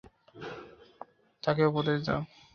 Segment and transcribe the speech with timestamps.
[1.43, 2.21] তাকে উপদেশ দাও।